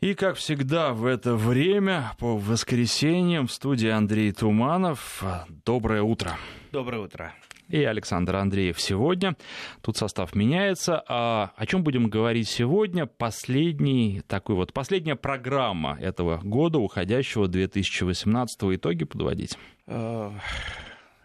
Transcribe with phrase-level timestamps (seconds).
[0.00, 5.24] И, как всегда, в это время, по воскресеньям, в студии Андрей Туманов.
[5.64, 6.36] Доброе утро.
[6.70, 7.34] Доброе утро.
[7.68, 9.36] И Александр Андреев сегодня.
[9.82, 11.02] Тут состав меняется.
[11.08, 13.06] А о чем будем говорить сегодня?
[13.06, 19.58] Последний, такой вот, последняя программа этого года, уходящего 2018 итоги подводить.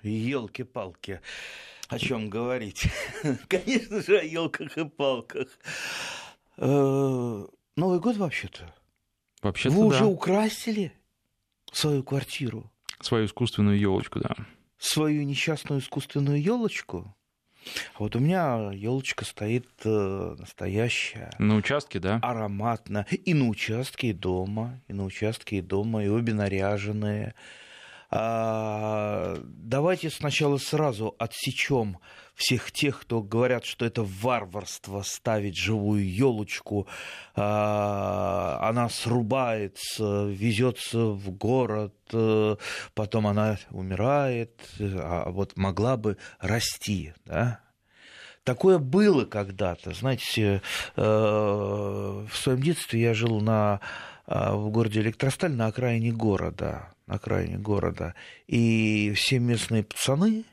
[0.01, 1.21] Елки-палки.
[1.89, 2.87] О чем говорить?
[3.47, 5.47] Конечно же, о елках и палках.
[7.75, 8.73] Новый год вообще-то.
[9.41, 9.87] Вообще-то, Вы да.
[9.87, 10.93] уже украсили
[11.71, 12.69] свою квартиру,
[13.01, 14.35] Свою искусственную елочку, да.
[14.77, 17.15] свою несчастную искусственную елочку.
[17.95, 22.19] А вот у меня елочка стоит э, настоящая, На участке, да.
[22.21, 23.05] ароматная.
[23.09, 27.35] И на участке, и дома, и на участке, и дома, и обе наряженные.
[28.15, 31.97] А, давайте сначала сразу отсечем
[32.35, 36.87] всех тех, кто говорят, что это варварство ставить живую елочку.
[37.33, 42.55] она срубается, везется в город, э,
[42.93, 47.61] потом она умирает, а вот могла бы расти, да?
[48.43, 49.93] Такое было когда-то.
[49.93, 50.61] Знаете,
[50.95, 53.79] э, в своем детстве я жил на,
[54.27, 56.93] э, в городе Электросталь на окраине города.
[57.13, 58.15] Окраине города.
[58.47, 60.45] И все местные пацаны,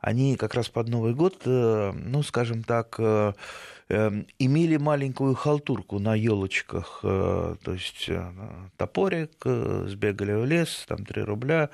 [0.00, 3.32] они как раз под Новый год, э, ну, скажем так, э,
[3.88, 8.10] э, имели маленькую халтурку на елочках, то есть
[8.76, 11.70] топорик, сбегали в лес, там 3 рубля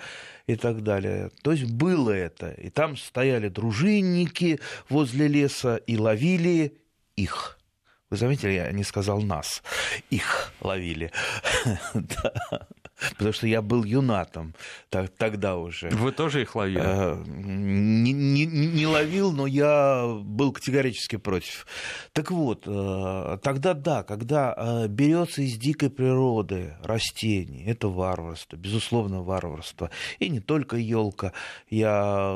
[0.47, 1.31] и так далее.
[1.43, 2.51] То есть было это.
[2.51, 6.79] И там стояли дружинники возле леса и ловили
[7.17, 7.59] их.
[8.11, 9.63] Вы заметили, я не сказал нас.
[10.09, 11.13] Их ловили.
[13.11, 14.55] Потому что я был юнатом
[14.91, 15.89] так- тогда уже.
[15.91, 16.81] Вы тоже их ловили?
[16.83, 21.67] Э, Не, не- не ловил, но я был категорически против.
[22.13, 29.23] Так вот, э, тогда да, когда э, берется из дикой природы растение, это варварство, безусловно,
[29.23, 29.91] варварство.
[30.19, 31.33] И не только елка.
[31.69, 32.33] Я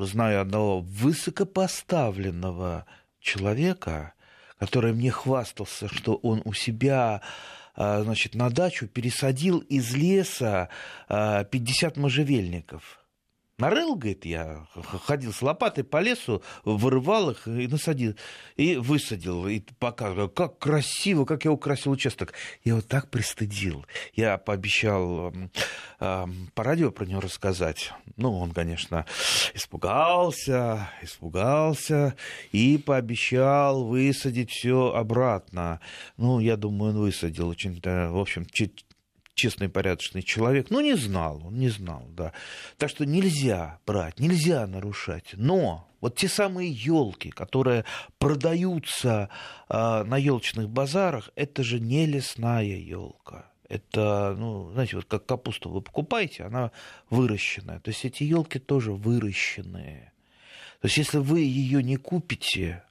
[0.00, 2.86] знаю одного высокопоставленного
[3.20, 4.12] человека,
[4.58, 7.22] который мне хвастался, что он у себя а,
[7.76, 10.68] значит, на дачу пересадил из леса
[11.08, 13.01] а, 50 можжевельников.
[13.58, 14.66] Нарыл, говорит, я
[15.04, 18.16] ходил с лопатой по лесу, вырывал их и насадил,
[18.56, 22.32] и высадил, и показывал, как красиво, как я украсил участок.
[22.64, 23.84] Я вот так пристыдил.
[24.14, 25.32] Я пообещал
[26.00, 27.92] ам, по радио про него рассказать.
[28.16, 29.06] Ну, он, конечно,
[29.54, 32.16] испугался, испугался
[32.52, 35.80] и пообещал высадить все обратно.
[36.16, 38.70] Ну, я думаю, он высадил очень, да, в общем, че-
[39.34, 40.70] честный, порядочный человек.
[40.70, 42.32] Ну, не знал, он не знал, да.
[42.76, 45.30] Так что нельзя брать, нельзя нарушать.
[45.32, 47.84] Но вот те самые елки, которые
[48.18, 49.28] продаются
[49.68, 53.50] а, на елочных базарах, это же не лесная елка.
[53.68, 56.72] Это, ну, знаете, вот как капусту вы покупаете, она
[57.08, 57.80] выращенная.
[57.80, 60.12] То есть эти елки тоже выращенные.
[60.80, 62.82] То есть если вы ее не купите,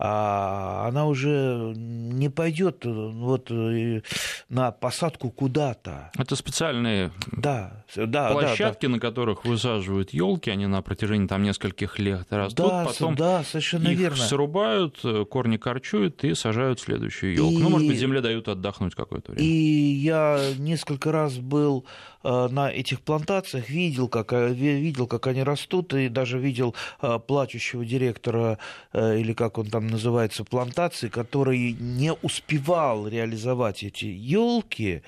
[0.00, 4.02] она уже не пойдет вот э,
[4.48, 6.10] на посадку куда-то.
[6.16, 11.98] Это специальные Да, да, да, площадки, на которых высаживают елки, они на протяжении там нескольких
[11.98, 12.38] лет да.
[12.38, 14.16] растут, Да, потом да, совершенно их верно.
[14.16, 17.58] срубают, э, корни корчуют и сажают следующую елку.
[17.58, 19.44] Ну, может быть, И- земле дают отдохнуть какое-то время.
[19.46, 21.84] И я несколько раз был
[22.24, 26.74] э, на этих плантациях, видел, как, э, ви- видел, как они растут, и даже видел
[27.02, 28.58] э, плачущего директора,
[28.92, 35.02] э, или как он там называется, плантации, который не успевал реализовать эти елки.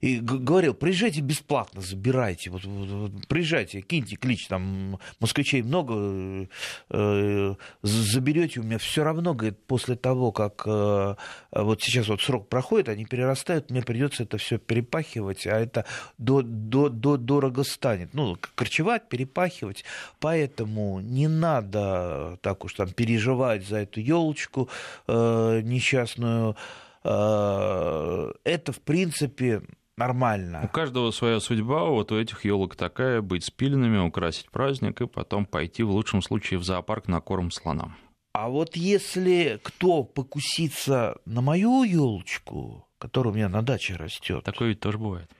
[0.00, 6.48] И говорил, приезжайте бесплатно, забирайте, вот, вот- вот приезжайте, киньте клич, там москвичей много,
[6.90, 11.16] э, заберете у меня все равно, говорит, после того, как э,
[11.50, 15.84] вот сейчас вот срок проходит, они перерастают, мне придется это все перепахивать, а это
[16.16, 18.14] до, до, до, дорого станет.
[18.14, 19.84] Ну, корчевать, перепахивать.
[20.20, 24.68] Поэтому не надо так уж там переживать за эту елочку
[25.06, 26.56] э, несчастную.
[27.04, 29.62] Э, это, в принципе,
[29.98, 30.70] У нормально.
[30.72, 35.82] каждого своя судьба, вот у этих елок такая, быть спиленными, украсить праздник и потом пойти
[35.82, 37.96] в лучшем случае в зоопарк на корм слонам.
[38.32, 44.68] А вот если кто покусится на мою елочку, которая у меня на даче растет, Такое
[44.68, 45.30] ведь тоже бывает.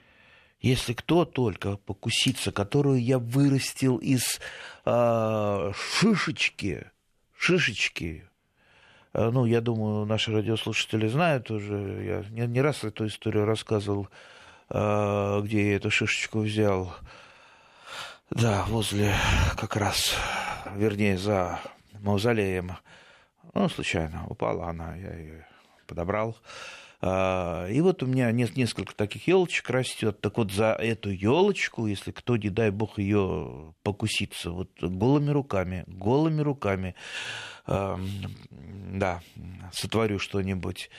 [0.61, 4.41] если кто только покусится, которую я вырастил из
[4.85, 6.91] а, шишечки,
[7.37, 8.25] шишечки,
[9.13, 14.09] а, ну, я думаю, наши радиослушатели знают уже, я не, не раз эту историю рассказывал,
[14.71, 16.95] где я эту шишечку взял.
[18.31, 19.15] Да, возле
[19.57, 20.15] как раз,
[20.75, 21.61] вернее, за
[22.01, 22.77] мавзолеем.
[23.55, 25.47] Ну, случайно упала она, я ее
[25.87, 26.37] подобрал.
[27.01, 30.21] А, и вот у меня несколько таких елочек растет.
[30.21, 35.85] Так вот, за эту елочку, если кто, не дай бог, ее покусится, вот голыми руками,
[35.87, 36.95] голыми руками,
[37.67, 39.23] да,
[39.73, 40.91] сотворю что-нибудь.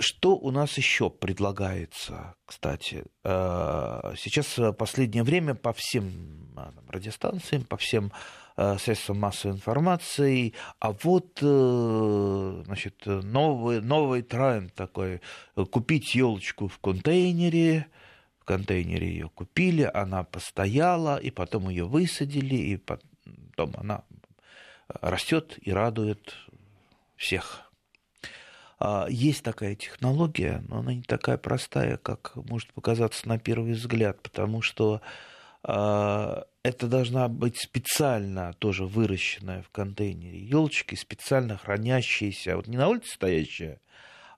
[0.00, 3.04] Что у нас еще предлагается, кстати?
[3.22, 6.56] Сейчас в последнее время по всем
[6.88, 8.10] радиостанциям, по всем
[8.62, 15.22] Э, средством массовой информации, а вот э, значит, новый, новый тренд такой,
[15.70, 17.86] купить елочку в контейнере,
[18.38, 24.02] в контейнере ее купили, она постояла, и потом ее высадили, и потом она
[25.00, 26.34] растет и радует
[27.16, 27.69] всех.
[28.80, 34.22] А, есть такая технология, но она не такая простая, как может показаться на первый взгляд,
[34.22, 35.02] потому что
[35.62, 42.88] а, это должна быть специально тоже выращенная в контейнере елочки, специально хранящиеся, вот не на
[42.88, 43.80] улице стоящая,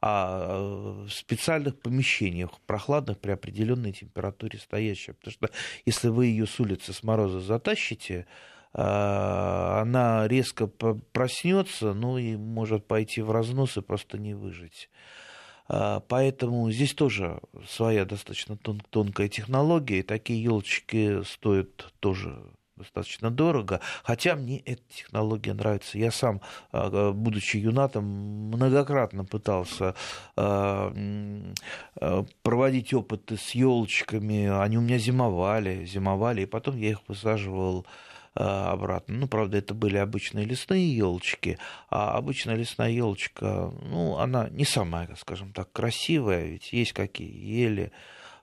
[0.00, 5.12] а в специальных помещениях, прохладных при определенной температуре стоящая.
[5.12, 5.50] Потому что
[5.86, 8.26] если вы ее с улицы с мороза затащите,
[8.74, 14.88] она резко проснется, ну и может пойти в разнос и просто не выжить.
[15.68, 22.36] А, поэтому здесь тоже своя достаточно тон- тонкая технология, и такие елочки стоят тоже
[22.76, 25.98] достаточно дорого, хотя мне эта технология нравится.
[25.98, 26.40] Я сам,
[26.72, 29.94] а, будучи юнатом, многократно пытался
[30.36, 30.92] а,
[32.42, 34.48] проводить опыты с елочками.
[34.62, 39.14] Они у меня зимовали, зимовали, и потом я их высаживал а, обратно.
[39.14, 41.58] Ну, правда, это были обычные лесные елочки,
[41.90, 47.92] а обычная лесная елочка, ну, она не самая, скажем так, красивая, ведь есть какие ели,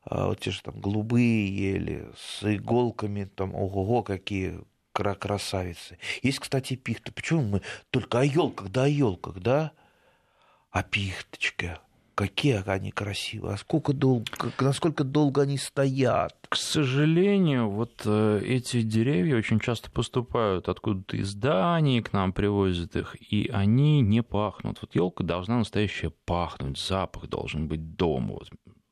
[0.03, 4.59] а, вот те же там голубые ели с иголками, там, ого-го, какие
[4.91, 5.97] красавицы.
[6.21, 7.12] Есть, кстати, пихта.
[7.12, 9.71] Почему мы только о елках, да о елках, да?
[10.71, 11.80] А пихточка,
[12.19, 14.25] какие они красивые, а сколько долго,
[14.60, 16.36] насколько долго они стоят.
[16.50, 22.98] К сожалению, вот э, эти деревья очень часто поступают откуда-то из Дании, к нам привозят
[22.98, 24.80] их, и они не пахнут.
[24.81, 28.39] Вот елка должна настоящая пахнуть, запах должен быть дома.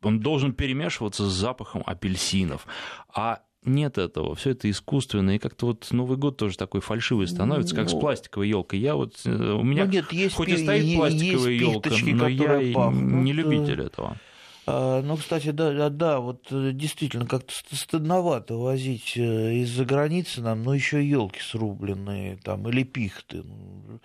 [0.03, 2.65] Он должен перемешиваться с запахом апельсинов.
[3.13, 7.75] А нет этого, все это искусственно, и как-то вот Новый год тоже такой фальшивый становится,
[7.75, 8.79] как с ну, пластиковой елкой.
[8.79, 12.73] Я вот э, у меня ну, нет, есть, хоть и стоит пластиковая елка, но я
[12.73, 13.23] пахнут.
[13.23, 14.17] не любитель этого.
[14.65, 20.63] А, ну, кстати, да, да, вот э, действительно как-то стыдновато возить э, из-за границы нам,
[20.63, 23.43] но еще елки срубленные там или пихты.
[23.43, 23.99] Ну,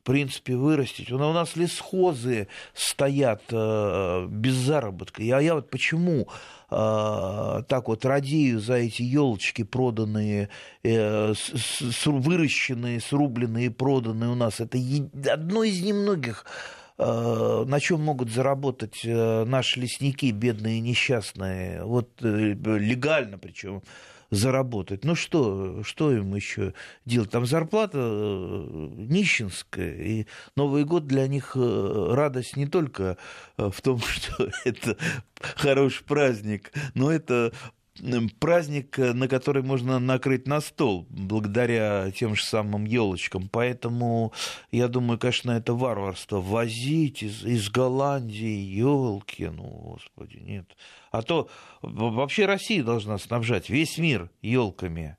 [0.00, 1.10] в принципе, вырастить.
[1.10, 5.22] У нас лесхозы стоят без заработка.
[5.22, 10.48] А я вот почему а, так вот радею за эти елочки проданные,
[10.82, 11.34] э,
[12.04, 14.60] выращенные, срубленные, проданные у нас.
[14.60, 14.78] Это
[15.30, 16.44] одно из немногих
[16.96, 23.82] а, на чем могут заработать э, наши лесники, бедные несчастные, вот э, легально причем
[24.34, 25.04] заработать.
[25.04, 27.30] Ну что, что им еще делать?
[27.30, 30.26] Там зарплата э, нищенская, и
[30.56, 33.16] Новый год для них э, радость не только
[33.56, 34.96] э, в том, что это
[35.40, 37.52] хороший праздник, но это
[38.40, 43.48] праздник, на который можно накрыть на стол благодаря тем же самым елочкам.
[43.48, 44.32] Поэтому
[44.70, 49.46] я думаю, конечно, это варварство возить из, из Голландии елки.
[49.46, 50.76] Ну, господи, нет.
[51.10, 51.48] А то
[51.82, 55.16] вообще Россия должна снабжать весь мир елками,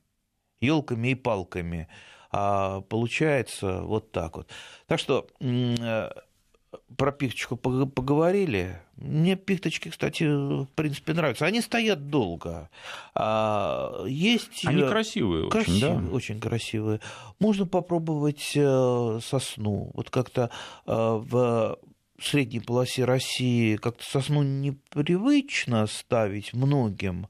[0.60, 1.88] елками и палками.
[2.32, 4.50] А получается вот так вот.
[4.88, 6.10] Так что э,
[6.98, 8.79] про пихточку поговорили.
[8.98, 11.46] Мне пихточки, кстати, в принципе, нравятся.
[11.46, 12.70] Они стоят долго.
[13.13, 14.65] А есть...
[14.65, 16.15] Они красивые, красивые очень, да?
[16.15, 17.01] Очень красивые.
[17.39, 19.91] Можно попробовать э, сосну.
[19.94, 20.50] Вот как-то
[20.86, 21.77] э, в
[22.22, 27.27] средней полосе России как-то сосну непривычно ставить многим.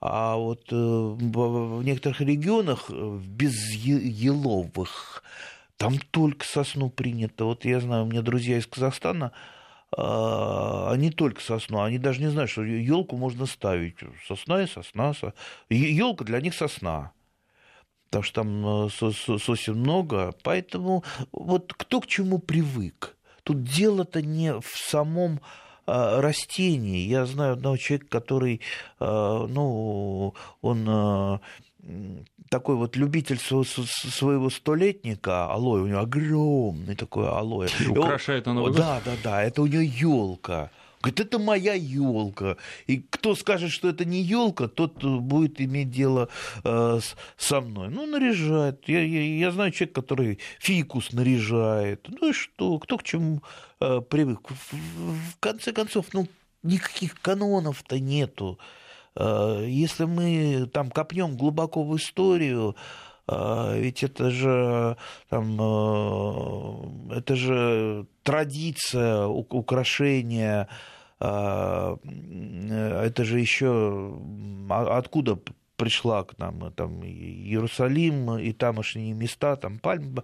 [0.00, 5.22] А вот э, в некоторых регионах, в безеловых,
[5.80, 7.46] там только сосну принято.
[7.46, 9.32] Вот я знаю, у меня друзья из Казахстана,
[9.96, 13.96] а, они только сосну, они даже не знают, что елку можно ставить.
[14.28, 15.14] Сосна и сосна.
[15.70, 17.12] Елка для них сосна.
[18.10, 20.34] Потому что там э, сосен много.
[20.42, 23.16] Поэтому вот кто к чему привык.
[23.42, 25.40] Тут дело-то не в самом
[25.90, 27.06] а, растении.
[27.06, 28.60] Я знаю одного человека, который,
[28.98, 31.40] а, ну, он
[32.50, 37.68] такой вот любитель своего столетника, алоэ, у него огромный такой алоэ.
[37.88, 40.70] Украшает на Новый Да, да, да, это у него елка.
[41.00, 42.58] Говорит, это моя елка.
[42.86, 46.28] И кто скажет, что это не елка, тот будет иметь дело
[46.62, 47.88] э, с, со мной.
[47.88, 48.86] Ну, наряжает.
[48.86, 52.06] Я, я, я знаю человека, который фикус наряжает.
[52.08, 52.78] Ну и что?
[52.78, 53.42] Кто к чему
[53.80, 54.50] э, привык?
[54.50, 56.28] В, в конце концов, ну,
[56.62, 58.58] никаких канонов-то нету.
[59.16, 62.76] Э, если мы там копнем глубоко в историю,
[63.30, 64.96] ведь это же,
[65.28, 70.68] там, э, это же традиция украшения,
[71.18, 74.18] а, это же еще
[74.68, 75.38] откуда
[75.76, 80.18] пришла к нам там Иерусалим и тамошние места, там пальм,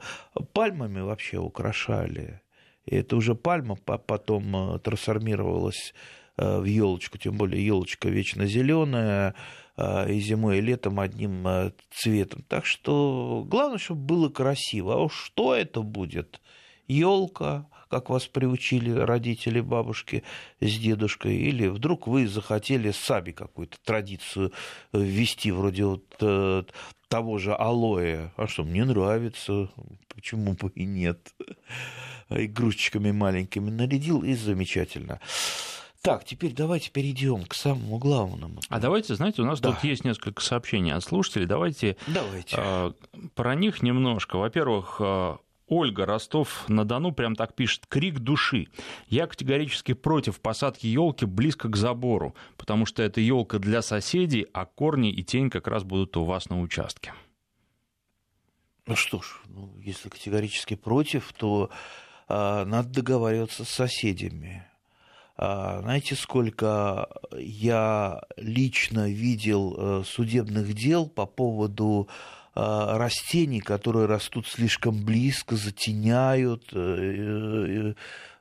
[0.52, 2.40] пальмами вообще украшали.
[2.86, 5.94] И это уже пальма потом э, трансформировалась
[6.36, 9.34] э, в елочку, тем более елочка вечно зеленая, а,
[9.78, 12.42] и зимой, и летом одним а, цветом.
[12.49, 14.95] Так что главное, чтобы было красиво.
[14.95, 16.40] А уж что это будет?
[16.88, 20.23] Елка, как вас приучили родители, бабушки
[20.61, 24.52] с дедушкой, или вдруг вы захотели сами какую-то традицию
[24.92, 26.64] ввести, вроде вот э,
[27.09, 28.30] того же алоэ.
[28.37, 29.68] А что, мне нравится,
[30.14, 31.35] почему бы и нет?
[32.28, 35.21] Игрушечками маленькими нарядил, и замечательно.
[36.06, 38.60] Так, теперь давайте перейдем к самому главному.
[38.68, 39.72] А давайте, знаете, у нас да.
[39.72, 41.46] тут есть несколько сообщений от слушателей.
[41.46, 42.56] Давайте, давайте.
[42.56, 42.92] Э,
[43.34, 44.36] про них немножко.
[44.36, 45.36] Во-первых, э,
[45.66, 48.68] Ольга Ростов-на-Дону прям так пишет «Крик души».
[49.08, 54.64] Я категорически против посадки елки близко к забору, потому что это елка для соседей, а
[54.64, 57.14] корни и тень как раз будут у вас на участке.
[58.86, 61.68] Ну что ж, ну, если категорически против, то
[62.28, 64.64] э, надо договариваться с соседями.
[65.38, 72.09] А, знаете, сколько я лично видел э, судебных дел по поводу
[72.55, 77.93] а, растений, которые растут слишком близко, затеняют, э,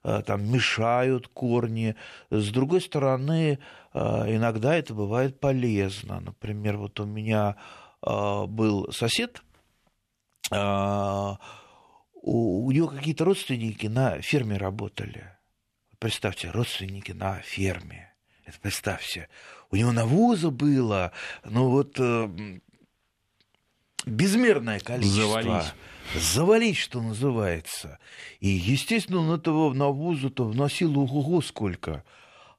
[0.03, 1.97] э, там, мешают корни.
[2.29, 3.59] С другой стороны,
[3.93, 6.19] иногда это бывает полезно.
[6.19, 7.55] Например, вот у меня
[8.03, 9.41] был сосед,
[10.51, 11.37] у
[12.71, 15.34] него какие-то родственники на ферме работали
[15.99, 18.13] представьте, родственники на ферме.
[18.45, 19.27] Это представьте,
[19.71, 21.11] у него навоза было,
[21.43, 22.59] ну вот э,
[24.05, 25.41] безмерное количество.
[25.41, 25.73] Завались.
[26.13, 27.97] Завалить, что называется.
[28.39, 32.03] И, естественно, он этого навоза-то вносил ого сколько.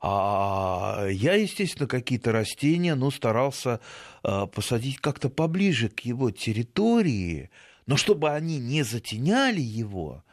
[0.00, 3.80] А я, естественно, какие-то растения, ну, старался
[4.24, 7.50] э, посадить как-то поближе к его территории,
[7.86, 10.24] но чтобы они не затеняли его,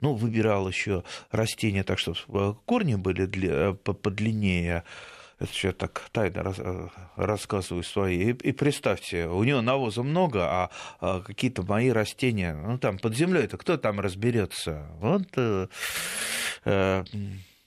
[0.00, 4.84] ну, выбирал еще растения так, чтобы э, корни были для, э, подлиннее.
[5.38, 8.32] Это я так тайно э, рассказываю свои.
[8.32, 13.44] И, представьте, у него навоза много, а, а какие-то мои растения, ну там под землей,
[13.44, 14.86] это кто там разберется?
[15.00, 15.68] Вот э,
[16.66, 17.04] э,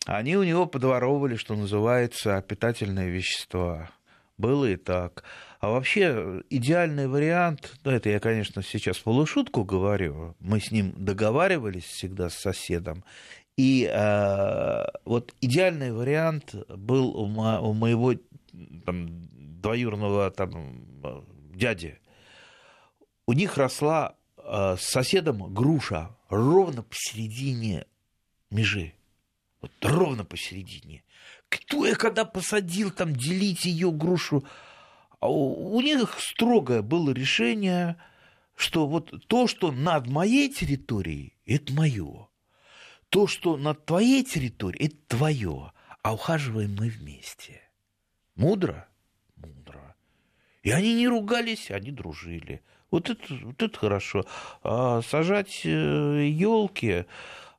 [0.05, 3.89] они у него подворовывали, что называется, питательные вещества.
[4.37, 5.23] Было и так.
[5.59, 11.85] А вообще идеальный вариант, ну это я, конечно, сейчас полушутку говорю, мы с ним договаривались
[11.85, 13.03] всегда с соседом,
[13.55, 18.15] и э, вот идеальный вариант был у, мо- у моего
[18.85, 19.27] там,
[19.61, 20.83] двоюродного там,
[21.53, 21.99] дяди.
[23.27, 27.85] У них росла э, с соседом груша ровно посередине
[28.49, 28.93] межи.
[29.61, 31.03] Вот ровно посередине.
[31.53, 34.43] Кто я когда посадил там делить ее грушу?
[35.19, 37.97] А у них строгое было решение,
[38.55, 42.27] что вот то, что над моей территорией, это мое.
[43.09, 45.71] То, что над твоей территорией, это твое.
[46.01, 47.61] А ухаживаем мы вместе.
[48.35, 48.87] Мудро?
[49.35, 49.95] Мудро.
[50.63, 52.63] И они не ругались, они дружили.
[52.89, 54.25] Вот это, вот это хорошо.
[54.63, 55.69] А сажать э,
[56.27, 57.05] елки, а,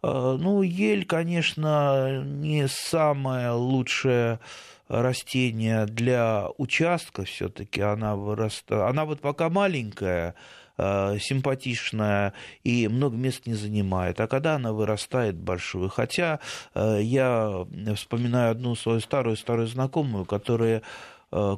[0.05, 4.41] ну, ель, конечно, не самая лучшая
[4.89, 8.83] растение для участка все-таки она вырастает.
[8.83, 10.35] Она вот пока маленькая,
[10.77, 12.35] э, симпатичная
[12.65, 14.21] и много мест не занимает.
[14.21, 16.41] А когда она вырастает большую, хотя
[16.75, 20.83] э, я вспоминаю одну свою старую-старую знакомую, которая э,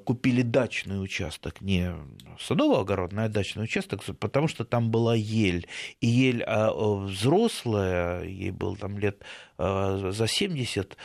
[0.04, 1.95] купили дачный участок, не
[2.38, 5.66] садово-огородный, а дачный участок, потому что там была ель.
[6.00, 9.23] И ель взрослая, ей было там лет
[9.59, 10.97] за 70,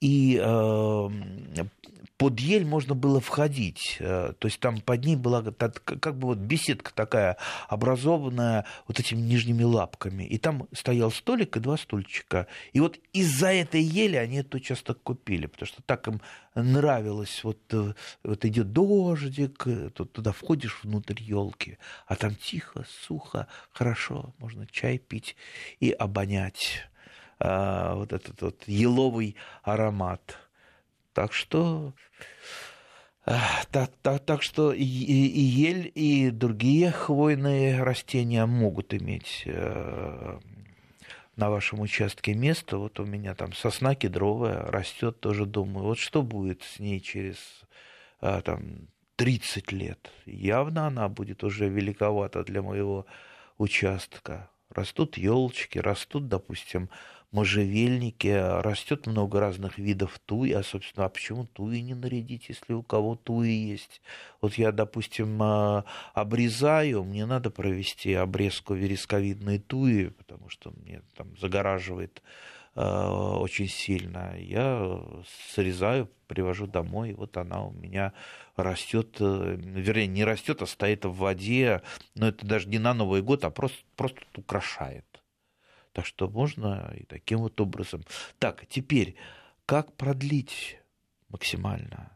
[0.00, 1.08] и э,
[2.24, 6.38] под ель можно было входить, э, то есть там под ней была как бы вот
[6.38, 7.36] беседка такая,
[7.68, 13.48] образованная вот этими нижними лапками, и там стоял столик и два стульчика, и вот из-за
[13.48, 16.22] этой ели они этот участок купили, потому что так им
[16.54, 21.76] нравилось, вот, э, вот идет дождик, тут туда входишь внутрь елки,
[22.06, 25.36] а там тихо, сухо, хорошо, можно чай пить
[25.78, 26.88] и обонять
[27.38, 30.38] а, вот этот вот еловый аромат.
[31.14, 31.94] Так что
[33.24, 40.38] так, так, так что и, и ель, и другие хвойные растения могут иметь э,
[41.36, 42.76] на вашем участке место.
[42.76, 47.38] Вот у меня там сосна кедровая растет, тоже думаю, вот что будет с ней через
[48.20, 50.10] э, там, 30 лет.
[50.26, 53.06] Явно она будет уже великовата для моего
[53.56, 54.50] участка.
[54.74, 56.90] Растут елочки, растут, допустим,
[57.30, 58.28] можжевельники,
[58.60, 63.16] растет много разных видов туи, а, собственно, а почему туи не нарядить, если у кого
[63.16, 64.00] туи есть?
[64.40, 71.36] Вот я, допустим, а, обрезаю, мне надо провести обрезку вересковидной туи, потому что мне там
[71.38, 72.22] загораживает
[72.74, 74.36] очень сильно.
[74.38, 75.00] Я
[75.54, 78.12] срезаю, привожу домой, и вот она у меня
[78.56, 81.82] растет, э, вернее, не растет, а стоит в воде,
[82.14, 85.04] но это даже не на Новый год, а просто, просто украшает.
[85.92, 88.04] Так что можно и таким вот образом.
[88.38, 89.14] Так, теперь,
[89.66, 90.78] как продлить
[91.28, 92.13] максимально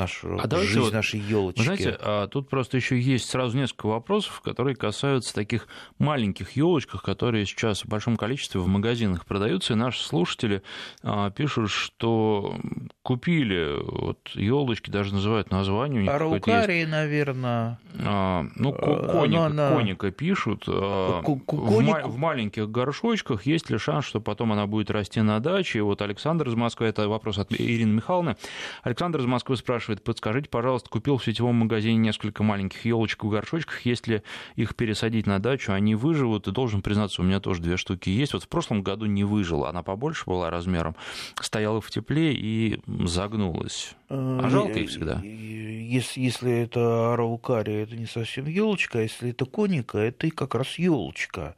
[0.00, 1.62] нашу а жизнь вот, нашей елочки.
[1.62, 7.46] Знаете, а тут просто еще есть сразу несколько вопросов, которые касаются таких маленьких елочек, которые
[7.46, 9.74] сейчас в большом количестве в магазинах продаются.
[9.74, 10.62] И наши слушатели
[11.02, 12.56] а, пишут, что
[13.02, 16.00] купили вот елочки, даже называют название.
[16.00, 17.78] У них Араукарии, наверное.
[17.98, 19.70] А, ну, э, коника, она...
[19.70, 20.64] коника пишут.
[20.66, 25.40] А, в, ма- в маленьких горшочках есть ли шанс, что потом она будет расти на
[25.40, 25.78] даче?
[25.78, 28.36] И вот Александр из Москвы, это вопрос от Ирины Михайловны.
[28.82, 33.28] Александр из Москвы спрашивает, спрашивает, подскажите, пожалуйста, купил в сетевом магазине несколько маленьких елочек в
[33.28, 34.22] горшочках, если
[34.56, 38.32] их пересадить на дачу, они выживут, и должен признаться, у меня тоже две штуки есть.
[38.32, 40.94] Вот в прошлом году не выжила, она побольше была размером,
[41.40, 43.94] стояла в тепле и загнулась.
[44.08, 45.20] А э, жалко их всегда.
[45.22, 50.54] Если, если это араукария, это не совсем елочка, а если это коника, это и как
[50.54, 51.56] раз елочка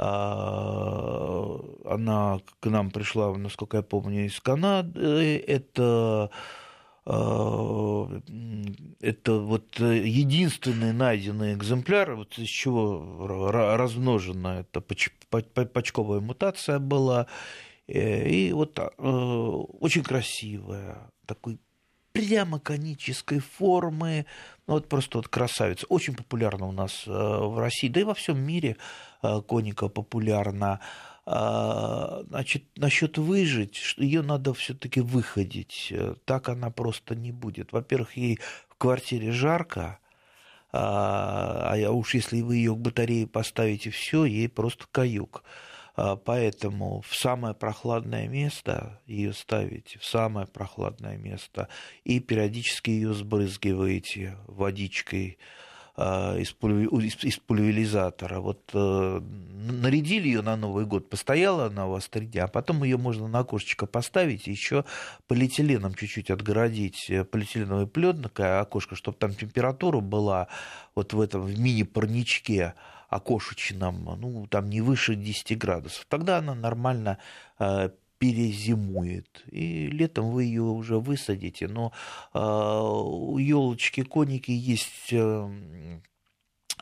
[0.00, 5.38] а, она к нам пришла, насколько я помню, из Канады.
[5.44, 6.30] Это
[9.00, 17.26] это вот единственный найденный экземпляр, вот из чего размножена эта почковая мутация была,
[17.86, 21.58] э, и вот э, очень красивая, такой
[22.12, 24.26] прямо конической формы,
[24.66, 28.38] ну вот просто вот красавица, очень популярна у нас в России, да и во всем
[28.38, 28.76] мире
[29.46, 30.80] коника популярна.
[31.30, 35.92] А, значит, насчет выжить, ее надо все-таки выходить.
[36.24, 37.72] Так она просто не будет.
[37.72, 39.98] Во-первых, ей в квартире жарко,
[40.72, 45.44] а, а уж если вы ее к батарее поставите, все, ей просто каюк.
[45.96, 51.68] А, поэтому в самое прохладное место ее ставите, в самое прохладное место,
[52.04, 55.36] и периодически ее сбрызгиваете водичкой
[56.00, 58.38] а, из, пульверизатора.
[58.38, 62.84] Вот э, нарядили ее на Новый год, постояла она у вас три дня, а потом
[62.84, 64.84] ее можно на окошечко поставить и еще
[65.26, 70.46] полиэтиленом чуть-чуть отгородить, э, полиэтиленовой пленкой окошко, чтобы там температура была
[70.94, 72.74] вот в этом в мини-парничке
[73.08, 76.06] окошечном, ну, там не выше 10 градусов.
[76.08, 77.18] Тогда она нормально
[77.58, 79.44] э, перезимует.
[79.50, 81.68] И летом вы ее уже высадите.
[81.68, 81.92] Но
[82.32, 85.48] а, у елочки коники есть э,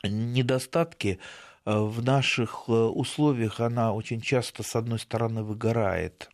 [0.03, 1.19] недостатки.
[1.65, 6.29] Э, в наших э, условиях она очень часто, с одной стороны, выгорает.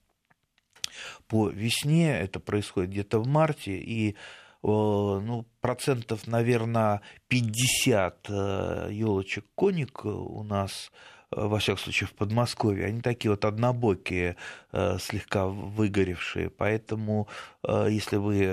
[1.28, 4.16] По весне это происходит где-то в марте, и
[4.62, 10.90] ну, процентов, наверное, 50 елочек коник у нас
[11.36, 14.36] во всяком случае, в Подмосковье, они такие вот однобокие,
[14.72, 16.50] э, слегка выгоревшие.
[16.50, 17.28] Поэтому,
[17.64, 18.44] э, если вы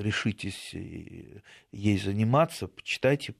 [0.00, 0.74] решитесь
[1.72, 3.34] ей заниматься, почитайте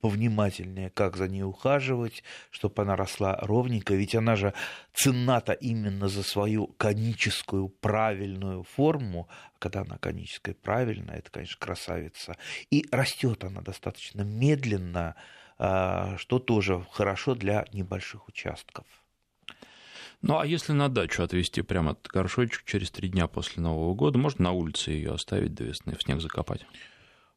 [0.00, 3.94] повнимательнее, как за ней ухаживать, чтобы она росла ровненько.
[3.94, 4.54] Ведь она же
[4.94, 9.28] ценна-то именно за свою коническую правильную форму.
[9.58, 12.36] Когда она коническая правильная, это, конечно, красавица.
[12.70, 15.16] И растет она достаточно медленно,
[15.60, 18.86] что тоже хорошо для небольших участков.
[20.22, 24.18] Ну, а если на дачу отвезти прямо этот горшочек через три дня после Нового года,
[24.18, 26.66] можно на улице ее оставить до весны, в снег закопать?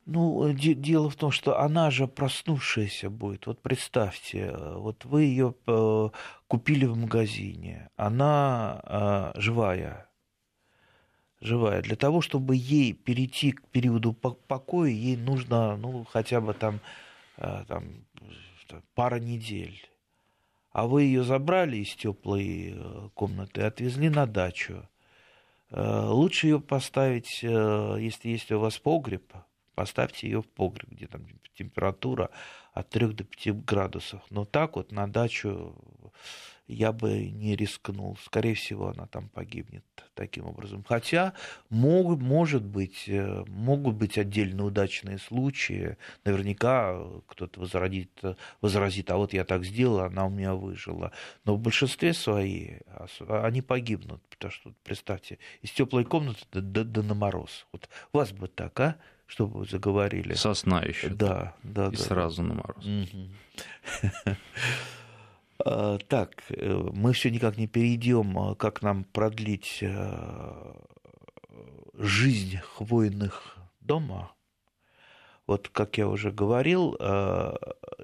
[0.05, 3.47] Ну, де- дело в том, что она же проснувшаяся будет.
[3.47, 6.09] Вот представьте, вот вы ее э,
[6.47, 10.09] купили в магазине, она э, живая,
[11.39, 11.81] живая.
[11.81, 16.81] Для того, чтобы ей перейти к периоду покоя, ей нужно, ну, хотя бы там
[17.37, 18.05] Э, там,
[18.95, 19.89] пара недель.
[20.71, 24.87] А вы ее забрали из теплой э, комнаты отвезли на дачу.
[25.69, 29.33] Э, лучше ее поставить, если есть у вас погреб,
[29.75, 32.29] поставьте ее в погреб, где там температура
[32.73, 34.21] от 3 до 5 градусов.
[34.29, 35.75] Но так вот на дачу
[36.73, 38.17] я бы не рискнул.
[38.23, 39.83] Скорее всего, она там погибнет
[40.13, 40.83] таким образом.
[40.87, 41.33] Хотя
[41.69, 45.97] могут, может быть, э, могут быть отдельно удачные случаи.
[46.25, 48.21] Наверняка кто-то возразит,
[48.61, 51.11] возразит, а вот я так сделал, она у меня выжила.
[51.45, 52.79] Но в большинстве своей
[53.27, 54.21] они погибнут.
[54.29, 57.65] Потому что, представьте, из теплой комнаты до, до, до на мороз.
[57.71, 58.97] Вот вас бы так, а?
[59.25, 60.33] Чтобы вы заговорили.
[60.33, 61.09] Сосна еще.
[61.09, 61.87] Да, да.
[61.87, 62.47] И да, сразу да.
[62.49, 62.85] на мороз.
[64.25, 64.35] А,
[65.63, 70.73] так, э, мы все никак не перейдем, а как нам продлить э,
[71.93, 74.33] жизнь хвойных дома.
[75.47, 76.97] Вот, как я уже говорил,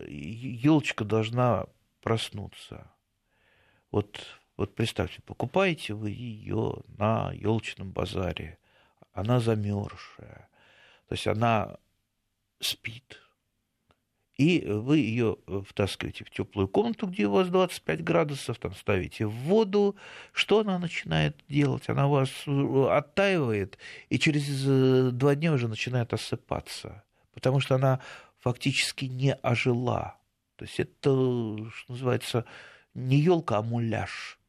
[0.08, 1.68] елочка должна
[2.02, 2.92] проснуться.
[3.92, 4.20] Вот,
[4.58, 8.58] вот представьте, покупаете вы ее на елочном базаре,
[9.14, 10.50] она замерзшая,
[11.08, 11.78] то есть она
[12.60, 13.22] спит,
[14.40, 19.26] и вы ее э, втаскиваете в теплую комнату, где у вас 25 градусов, там ставите
[19.26, 19.98] в воду.
[20.32, 21.90] Что она начинает делать?
[21.90, 28.00] Она вас э, оттаивает, и через э, два дня уже начинает осыпаться, потому что она
[28.38, 30.18] фактически не ожила.
[30.56, 31.10] То есть это,
[31.74, 32.46] что называется,
[32.94, 34.40] не елка, а муляж.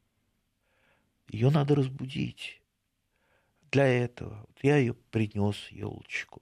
[1.27, 2.61] Ее надо разбудить.
[3.71, 6.41] Для этого вот я ее принес елочку,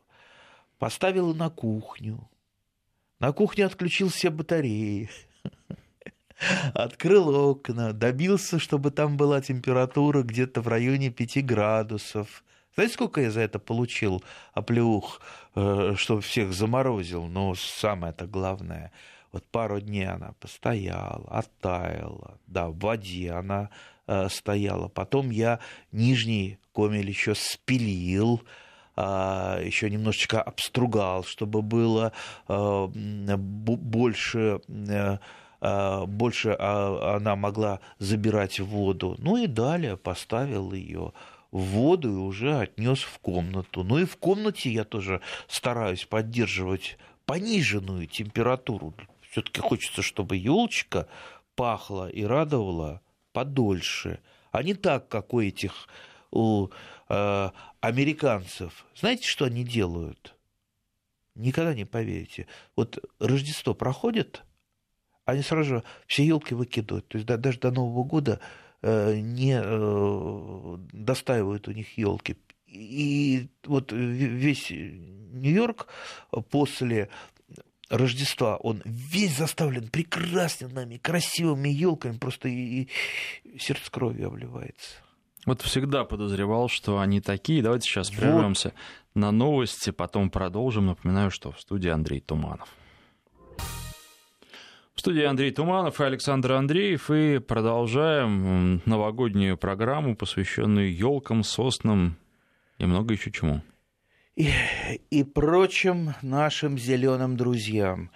[0.77, 2.29] поставил на кухню,
[3.19, 5.09] на кухне отключил все батареи.
[6.73, 12.43] Открыл окна, добился, чтобы там была температура где-то в районе 5 градусов.
[12.75, 15.19] Знаете, сколько я за это получил оплеух,
[15.55, 17.25] э, чтобы всех заморозил?
[17.25, 18.93] Но самое-то главное,
[19.33, 23.69] вот пару дней она постояла, оттаяла, да, в воде она
[24.07, 24.87] э, стояла.
[24.87, 25.59] Потом я
[25.91, 28.41] нижний комель еще спилил,
[28.99, 32.11] еще немножечко обстругал, чтобы было
[32.47, 35.17] а, больше э,
[35.61, 39.15] а, больше она могла забирать воду.
[39.19, 41.13] Ну и далее поставил ее
[41.51, 43.83] в воду и уже отнес в комнату.
[43.83, 48.93] Ну и в комнате я тоже стараюсь поддерживать пониженную температуру.
[49.31, 51.07] Все-таки хочется, чтобы елочка
[51.55, 53.01] пахла и радовала
[53.33, 54.19] подольше,
[54.51, 55.87] а не так, как у этих
[56.31, 56.69] у
[57.09, 57.49] э,
[57.81, 58.85] американцев.
[58.95, 60.35] Знаете, что они делают?
[61.35, 62.47] Никогда не поверите.
[62.75, 64.43] Вот Рождество проходит,
[65.25, 67.07] они сразу же все елки выкидывают.
[67.07, 68.39] То есть да, даже до Нового года
[68.81, 72.37] э, не э, достаивают у них елки.
[72.67, 75.87] И вот весь Нью-Йорк
[76.51, 77.09] после
[77.89, 82.87] Рождества, он весь заставлен прекрасными, красивыми елками, просто и,
[83.43, 84.97] и сердце кровью обливается.
[85.45, 87.63] Вот всегда подозревал, что они такие.
[87.63, 88.73] Давайте сейчас прервемся
[89.13, 89.21] вот.
[89.21, 90.87] на новости, потом продолжим.
[90.87, 92.67] Напоминаю, что в студии Андрей Туманов.
[94.93, 97.09] В студии Андрей Туманов и Александр Андреев.
[97.09, 102.17] И продолжаем новогоднюю программу, посвященную елкам, соснам
[102.77, 103.61] и много еще чему.
[104.35, 104.51] И,
[105.09, 108.11] и прочим нашим зеленым друзьям.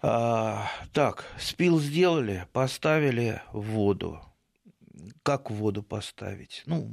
[0.00, 4.20] А, так, спил сделали, поставили в воду
[5.22, 6.62] как воду поставить?
[6.66, 6.90] Ну,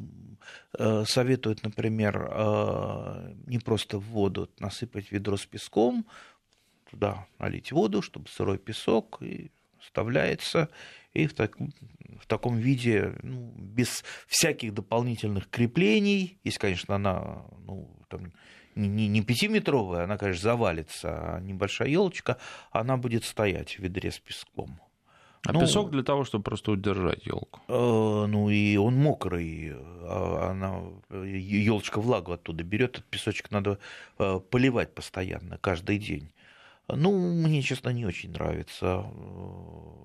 [0.77, 6.05] э, советуют, например, э, не просто в воду насыпать ведро с песком,
[6.89, 10.69] туда налить воду, чтобы сырой песок, и вставляется,
[11.13, 17.89] и в, так, в таком виде, ну, без всяких дополнительных креплений, если, конечно, она ну,
[18.07, 18.31] там,
[18.75, 22.37] не, не пятиметровая, она, конечно, завалится, а небольшая елочка,
[22.71, 24.79] она будет стоять в ведре с песком.
[25.43, 27.61] А ну, песок для того, чтобы просто удержать елку.
[27.67, 33.79] Э, ну и он мокрый, а она елочка влагу оттуда берет, этот песочек надо
[34.19, 36.31] э, поливать постоянно, каждый день.
[36.87, 40.01] Ну, мне, честно, не очень нравится э,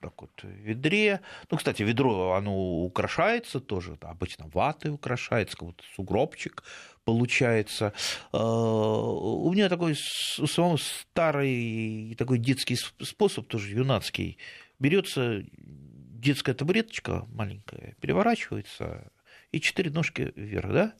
[0.00, 1.20] так вот в ведре.
[1.50, 6.62] Ну, кстати, ведро, оно украшается тоже, обычно ватой украшается, как будто сугробчик
[7.04, 7.92] получается.
[8.32, 9.96] У меня такой
[10.38, 14.38] у самого старый такой детский способ, тоже юнацкий
[14.82, 19.12] берется детская табуреточка маленькая, переворачивается,
[19.52, 20.94] и четыре ножки вверх, да?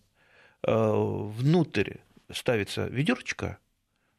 [0.62, 1.96] А, внутрь
[2.30, 3.58] ставится ведерочка,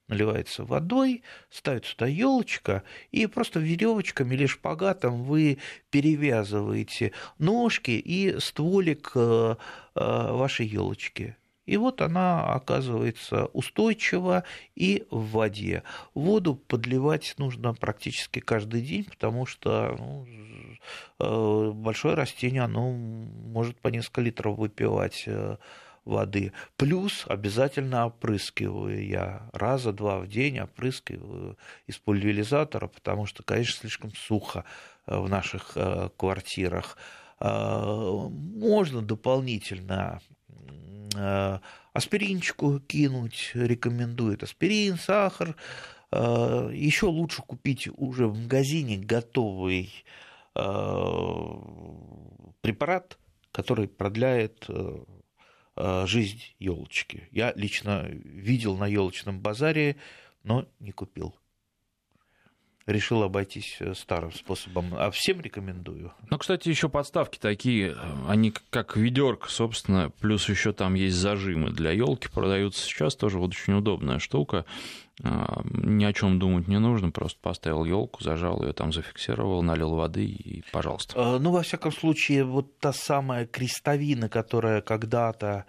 [0.09, 5.59] наливается водой, ставится туда елочка, и просто веревочками или шпагатом вы
[5.91, 9.55] перевязываете ножки и стволик э,
[9.95, 11.37] э, вашей елочки.
[11.65, 14.43] И вот она оказывается устойчива
[14.75, 15.83] и в воде.
[16.13, 20.27] Воду подливать нужно практически каждый день, потому что ну,
[21.19, 25.57] э, большое растение оно может по несколько литров выпивать э,
[26.03, 26.51] воды.
[26.75, 34.13] Плюс обязательно опрыскиваю я раза два в день опрыскиваю из пульверизатора, потому что, конечно, слишком
[34.13, 34.65] сухо
[35.07, 35.77] в наших
[36.17, 36.97] квартирах.
[37.39, 40.21] Можно дополнительно
[41.93, 45.55] аспиринчику кинуть, рекомендует аспирин, сахар.
[46.11, 49.93] Еще лучше купить уже в магазине готовый
[52.61, 53.17] препарат,
[53.51, 54.69] который продляет
[55.75, 57.27] Э, жизнь елочки.
[57.31, 59.95] Я лично видел на елочном базаре,
[60.43, 61.35] но не купил.
[62.85, 64.93] Решил обойтись э, старым способом.
[64.97, 66.11] А всем рекомендую.
[66.29, 67.95] Ну, кстати, еще подставки такие,
[68.27, 73.51] они как ведерко, собственно, плюс еще там есть зажимы для елки, продаются сейчас тоже вот
[73.51, 74.65] очень удобная штука.
[75.23, 79.95] А, ни о чем думать не нужно, просто поставил елку, зажал ее там, зафиксировал, налил
[79.95, 81.13] воды и пожалуйста.
[81.15, 85.65] А, ну, во всяком случае, вот та самая крестовина, которая когда-то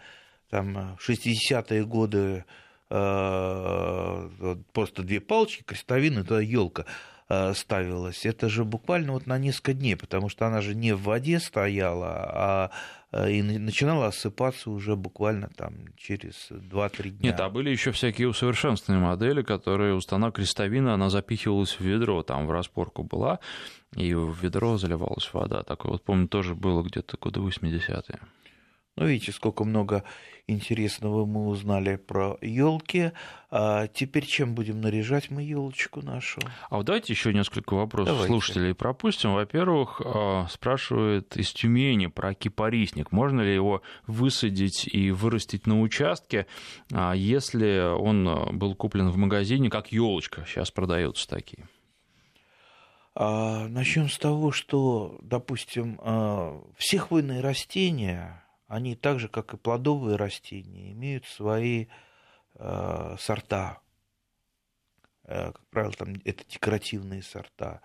[0.50, 2.63] там 60-е годы а,
[4.72, 6.84] просто две палочки, крестовины, это елка
[7.54, 8.26] ставилась.
[8.26, 12.08] Это же буквально вот на несколько дней, потому что она же не в воде стояла,
[12.08, 12.70] а
[13.14, 17.30] Э, и начинала осыпаться уже буквально там через 2-3 дня.
[17.30, 22.46] Нет, а были еще всякие усовершенствованные модели, которые установка крестовина, она запихивалась в ведро, там
[22.46, 23.38] в распорку была,
[23.94, 25.62] и в ведро заливалась вода.
[25.62, 28.18] Такое вот, помню, тоже было где-то годы 80-е.
[28.96, 30.04] Ну, видите, сколько много
[30.46, 33.10] интересного мы узнали про елки.
[33.50, 36.40] А теперь чем будем наряжать мы елочку нашу?
[36.70, 38.28] А вот давайте еще несколько вопросов давайте.
[38.28, 39.34] слушателей пропустим.
[39.34, 43.10] Во-первых, а, спрашивает из Тюмени про кипарисник.
[43.10, 46.46] Можно ли его высадить и вырастить на участке,
[46.92, 50.44] а, если он был куплен в магазине как елочка?
[50.46, 51.66] Сейчас продаются такие.
[53.16, 55.98] А, начнем с того, что, допустим,
[56.76, 58.43] все хвойные растения
[58.74, 61.86] они так же, как и плодовые растения, имеют свои
[62.54, 63.80] э, сорта.
[65.22, 67.80] Э, как правило, там это декоративные сорта.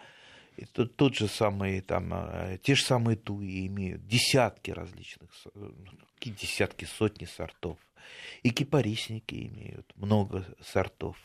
[0.57, 5.29] И тот, тот же самый, там, э, те же самые туи имеют десятки различных,
[6.15, 7.77] какие десятки, сотни сортов.
[8.41, 11.17] И кипарисники имеют много сортов.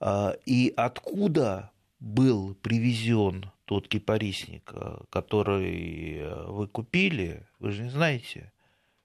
[0.00, 7.90] Э, и откуда был привезен тот кипарисник, э, который э, вы купили, вы же не
[7.90, 8.52] знаете.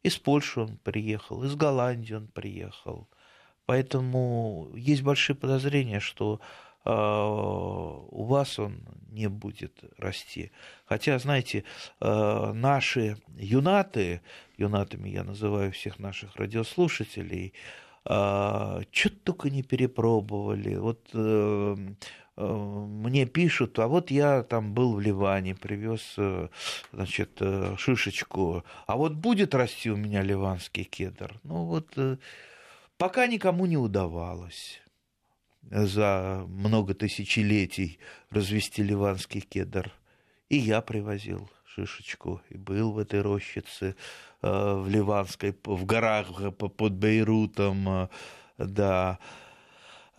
[0.03, 3.07] Из Польши он приехал, из Голландии он приехал.
[3.65, 6.41] Поэтому есть большие подозрения, что
[6.85, 10.51] э, у вас он не будет расти.
[10.85, 11.63] Хотя, знаете,
[11.99, 14.21] э, наши юнаты,
[14.57, 17.53] юнатами я называю всех наших радиослушателей,
[18.05, 20.75] э, что-то только не перепробовали.
[20.75, 21.09] Вот
[22.37, 26.47] мне пишут, а вот я там был в Ливане, привез, э,
[26.93, 31.39] значит, э, шишечку, а вот будет расти у меня ливанский кедр?
[31.43, 31.97] Ну вот
[32.97, 34.81] пока никому не удавалось
[35.69, 39.91] за много тысячелетий развести ливанский кедр.
[40.49, 43.95] И я привозил шишечку и был в этой рощице
[44.41, 48.09] в Ливанской, в горах под Бейрутом,
[48.57, 49.19] да.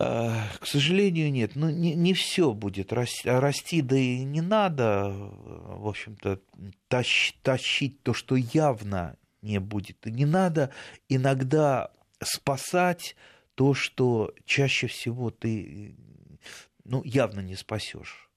[0.05, 1.55] А, к сожалению, нет.
[1.55, 6.41] Ну, не, не все будет расти, расти, да и не надо, в общем-то,
[6.89, 10.05] тащ, тащить то, что явно не будет.
[10.05, 10.71] Не надо
[11.07, 11.89] иногда
[12.21, 13.15] спасать
[13.55, 15.95] то, что чаще всего ты
[16.83, 18.29] ну, явно не спасешь.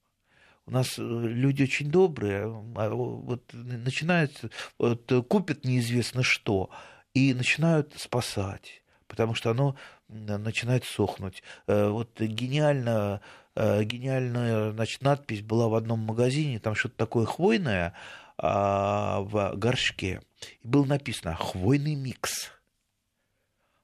[0.65, 2.43] У нас э, люди очень добрые,
[2.75, 4.39] а вот начинают,
[4.77, 6.69] вот, купят неизвестно что
[7.13, 9.75] и начинают спасать потому что оно
[10.07, 11.43] начинает сохнуть.
[11.67, 13.21] Э, вот гениально,
[13.55, 17.93] э, гениальная значит, надпись была в одном магазине, там что-то такое хвойное
[18.37, 20.21] а, в горшке.
[20.61, 22.51] И было написано «хвойный микс».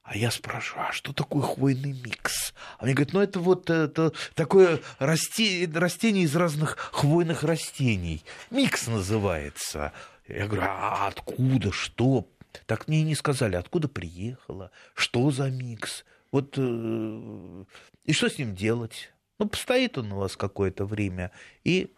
[0.04, 2.52] А я спрашиваю, а что такое хвойный микс?
[2.78, 8.22] А мне говорят, ну это вот это такое расти, растение из разных хвойных растений.
[8.50, 9.92] Микс называется.
[10.28, 12.28] Я говорю, а откуда, что?
[12.66, 17.64] Так мне и не сказали, откуда приехала, что за микс, вот э,
[18.04, 19.12] и что с ним делать.
[19.38, 21.30] Ну, постоит он у вас какое-то время
[21.64, 21.92] и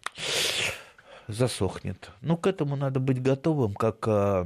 [1.29, 2.11] засохнет.
[2.21, 4.45] Ну, к этому надо быть готовым, как э,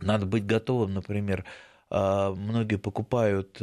[0.00, 1.44] надо быть готовым, например,
[1.90, 3.60] э, многие покупают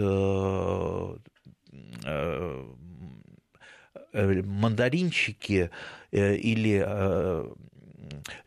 [4.11, 5.69] мандаринчики
[6.11, 7.45] или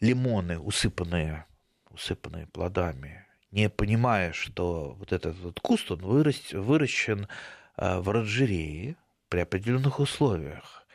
[0.00, 1.46] лимоны усыпанные
[1.92, 7.28] усыпанные плодами, не понимая, что вот этот вот куст, он выращен
[7.76, 8.96] э, в оранжерее
[9.28, 10.86] при определенных условиях.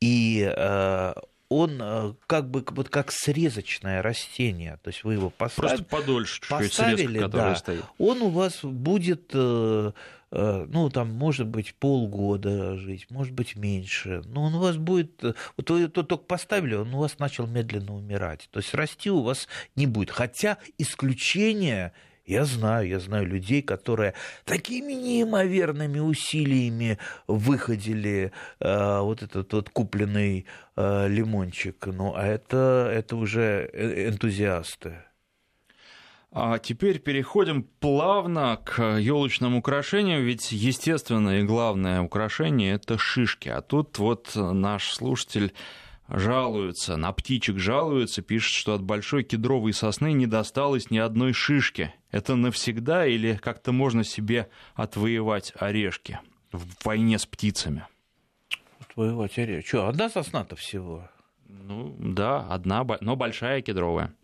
[0.00, 1.14] И э,
[1.48, 4.78] он э, как бы вот как срезочное растение.
[4.82, 5.76] То есть вы его поставили.
[5.76, 7.84] Просто подольше поставили, срезка, да, стоит.
[7.98, 9.34] Он у вас будет
[10.32, 14.22] ну, там, может быть, полгода жить, может быть, меньше.
[14.24, 15.22] Но он у вас будет...
[15.22, 18.48] Вот вы то только поставили, он у вас начал медленно умирать.
[18.50, 20.10] То есть расти у вас не будет.
[20.10, 21.92] Хотя исключение
[22.24, 24.14] я знаю, я знаю людей, которые
[24.44, 31.84] такими неимоверными усилиями выходили э, вот этот вот купленный э, лимончик.
[31.86, 35.04] Ну, а это, это уже э, энтузиасты.
[36.34, 43.50] А теперь переходим плавно к елочным украшениям, ведь естественное и главное украшение это шишки.
[43.50, 45.52] А тут вот наш слушатель
[46.08, 51.92] жалуется, на птичек жалуется, пишет, что от большой кедровой сосны не досталось ни одной шишки.
[52.10, 56.18] Это навсегда или как-то можно себе отвоевать орешки
[56.50, 57.86] в войне с птицами?
[58.80, 59.68] Отвоевать орешки?
[59.68, 61.10] Что, одна сосна-то всего?
[61.46, 64.14] Ну, да, одна, но большая кедровая.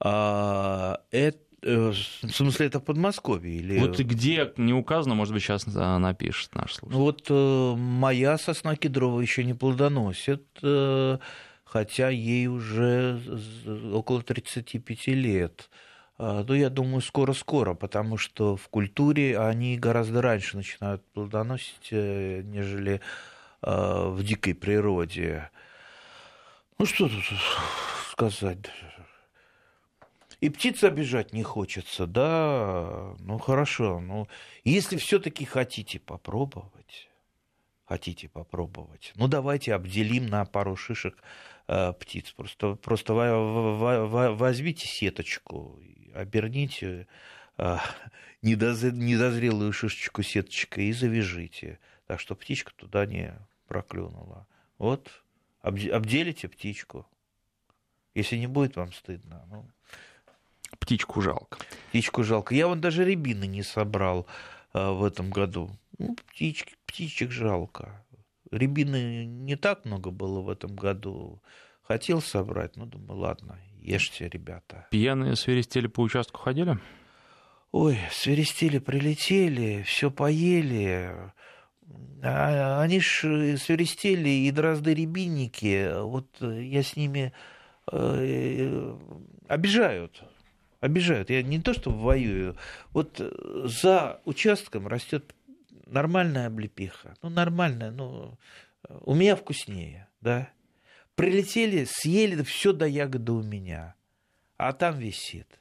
[0.00, 3.56] А, это Э, в смысле, это Подмосковье?
[3.56, 3.78] Или...
[3.78, 6.98] Вот где не указано, может быть, сейчас напишет наш слушатель.
[6.98, 11.18] Ну вот э, моя сосна кедровая еще не плодоносит, э,
[11.64, 13.20] хотя ей уже
[13.92, 15.68] около 35 лет.
[16.16, 23.00] А, ну, я думаю, скоро-скоро, потому что в культуре они гораздо раньше начинают плодоносить, нежели
[23.60, 25.50] в дикой природе.
[26.78, 27.24] Ну, что тут
[28.12, 28.58] сказать?
[30.40, 34.28] И птиц обижать не хочется, да, ну хорошо, ну
[34.62, 37.08] если все-таки хотите попробовать,
[37.86, 41.20] хотите попробовать, ну давайте обделим на пару шишек
[41.66, 45.80] э, птиц, просто, просто возьмите сеточку,
[46.14, 47.08] оберните
[47.56, 47.78] э,
[48.42, 53.34] недозрелую шишечку сеточкой и завяжите, так что птичка туда не
[53.66, 54.46] проклюнула.
[54.78, 55.10] Вот,
[55.62, 57.06] обделите птичку.
[58.14, 59.68] Если не будет вам стыдно, ну,
[60.78, 61.58] Птичку жалко.
[61.88, 62.54] Птичку жалко.
[62.54, 64.26] Я вот даже рябины не собрал
[64.72, 65.70] а, в этом году.
[65.98, 68.04] Ну, птички, птичек жалко.
[68.50, 71.42] Рябины не так много было в этом году.
[71.82, 74.86] Хотел собрать, но думаю, ладно, ешьте, ребята.
[74.90, 76.78] Пьяные свиристели по участку ходили?
[77.72, 81.14] Ой, свиристели прилетели, все поели.
[82.22, 87.32] А, они ж э, свиристели и дрозды-рябинники, вот я с ними
[87.90, 88.98] э, э
[89.48, 90.22] обижают
[90.80, 91.30] обижают.
[91.30, 92.56] Я не то, что воюю.
[92.90, 93.30] Вот э,
[93.64, 95.34] за участком растет
[95.86, 97.16] нормальная облепиха.
[97.22, 98.38] Ну, нормальная, ну,
[98.88, 100.50] у меня вкуснее, да.
[101.14, 103.94] Прилетели, съели все до ягоды у меня,
[104.56, 105.58] а там висит.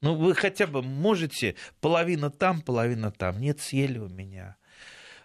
[0.00, 3.40] Ну, вы хотя бы можете, половина там, половина там.
[3.40, 4.56] Нет, съели у меня.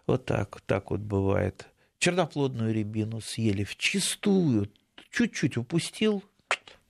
[0.08, 1.68] Вот так, так вот бывает.
[2.00, 4.72] Черноплодную рябину съели в чистую,
[5.12, 6.24] чуть-чуть упустил,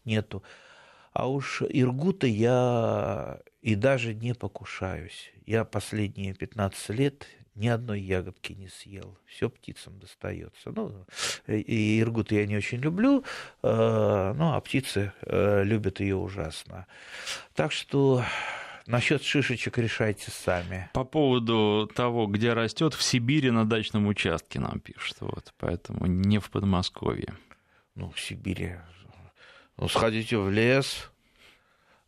[0.06, 0.42] нету.
[1.12, 5.32] А уж Иргута я и даже не покушаюсь.
[5.46, 9.18] Я последние 15 лет ни одной ягодки не съел.
[9.26, 10.72] Все птицам достается.
[10.72, 11.06] Ну,
[11.48, 13.24] и Иргут я не очень люблю,
[13.62, 16.88] э, ну, а птицы э, любят ее ужасно.
[17.54, 18.24] Так что
[18.88, 20.90] Насчет шишечек решайте сами.
[20.94, 25.18] По поводу того, где растет, в Сибири на дачном участке нам пишут.
[25.22, 27.36] Вот, поэтому не в Подмосковье.
[27.96, 28.78] Ну, в Сибири
[29.78, 31.12] ну, сходите в лес.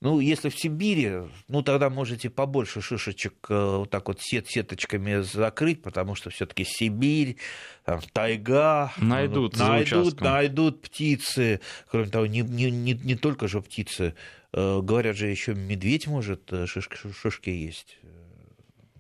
[0.03, 5.21] Ну, если в Сибири, ну, тогда можете побольше шишечек э, вот так вот сет сеточками
[5.21, 7.37] закрыть, потому что все таки Сибирь,
[7.85, 8.91] там, тайга.
[8.97, 11.61] Найдут ну, найдут, найдут птицы.
[11.89, 14.13] Кроме того, не, не, не, не только же птицы.
[14.51, 17.97] Э, говорят же, еще медведь может э, шишки, шишки есть.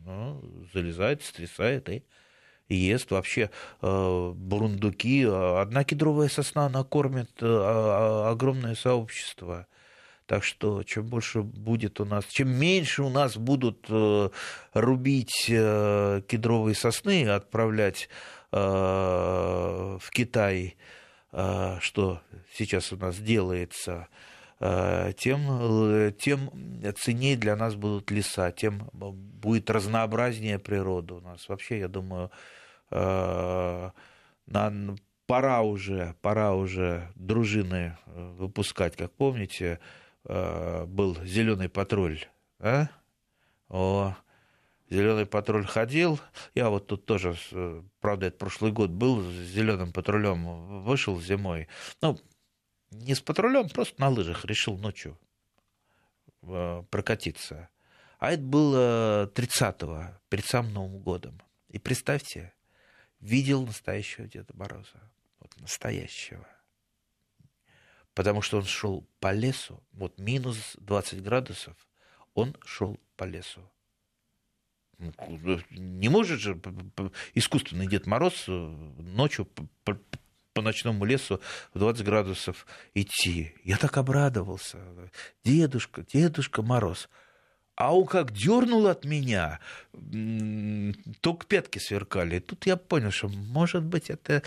[0.05, 0.41] Ну,
[0.73, 2.03] залезает, стрясает и
[2.69, 3.49] ест вообще
[3.81, 5.23] э, бурундуки.
[5.25, 9.67] Одна кедровая сосна накормит э, огромное сообщество.
[10.25, 14.29] Так что чем больше будет у нас, чем меньше у нас будут э,
[14.73, 18.09] рубить кедровые сосны, отправлять
[18.51, 20.77] э, в Китай,
[21.31, 22.21] что
[22.55, 24.07] сейчас у нас делается,
[25.17, 26.49] тем, тем
[26.95, 31.49] ценнее для нас будут леса, тем будет разнообразнее природа у нас.
[31.49, 32.31] Вообще, я думаю,
[32.93, 33.89] Э,
[34.45, 34.95] на,
[35.25, 39.79] пора уже, пора уже дружины э, выпускать, как помните,
[40.25, 42.19] э, был зеленый патруль,
[42.59, 42.89] а?
[43.69, 44.15] О,
[44.91, 46.19] зеленый патруль ходил.
[46.53, 47.35] Я вот тут тоже,
[47.99, 51.67] правда, это прошлый год был с зеленым патрулем, вышел зимой.
[52.01, 52.19] Ну,
[52.93, 55.19] не с патрулем, просто на лыжах решил ночью
[56.41, 57.69] прокатиться.
[58.19, 61.41] А это было 30-го, перед самым Новым годом.
[61.69, 62.53] И представьте,
[63.19, 65.11] видел настоящего Деда Мороза.
[65.39, 66.47] Вот настоящего.
[68.13, 71.75] потому что он шел по лесу, вот минус 20 градусов,
[72.33, 73.61] он шел по лесу.
[74.99, 75.11] Ну,
[75.71, 76.59] не может же
[77.33, 79.47] искусственный Дед Мороз ночью
[80.53, 81.39] по, ночному лесу
[81.73, 83.53] в 20 градусов идти.
[83.63, 84.77] Я так обрадовался.
[85.43, 87.09] Дедушка, Дедушка Мороз.
[87.75, 89.59] А он как дернул от меня,
[91.21, 92.39] только пятки сверкали.
[92.39, 94.43] Тут я понял, что, может быть, это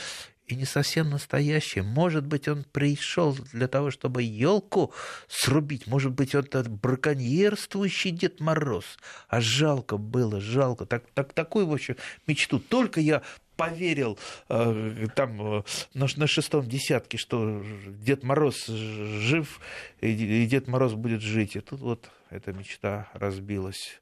[0.47, 1.81] и не совсем настоящий.
[1.81, 4.95] Может быть, он пришел для того, чтобы елку
[5.29, 5.89] срубить.
[5.89, 8.85] Может быть, он браконьерствующий Дед Мороз.
[9.29, 10.87] А жалко было, жалко.
[10.87, 11.97] Так, так, такую, в общем,
[12.29, 12.61] мечту.
[12.61, 13.23] Только я
[13.57, 15.63] поверил э, там э,
[15.95, 19.61] на, на шестом десятке, что Дед Мороз жив,
[20.01, 21.57] и, и Дед Мороз будет жить.
[21.57, 24.01] И тут вот эта мечта разбилась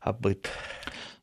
[0.00, 0.50] об быт.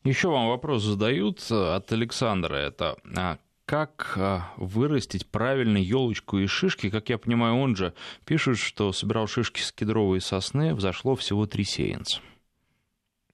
[0.04, 2.56] Еще вам вопрос задают от Александра.
[2.56, 4.18] Это а, как
[4.56, 6.90] вырастить правильно елочку из шишки.
[6.90, 7.94] Как я понимаю, он же
[8.26, 12.22] пишет, что собирал шишки с кедровой сосны, взошло всего три сеянца.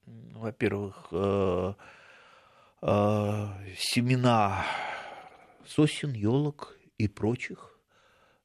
[0.06, 1.08] Во-первых,
[2.86, 4.66] э, э, семена
[5.66, 7.78] сосен, елок и прочих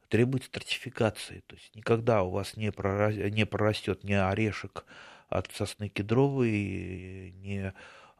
[0.08, 1.42] требуют стратификации.
[1.46, 4.84] То есть никогда у вас не, прорастет ни орешек
[5.28, 7.72] от сосны кедровой, ни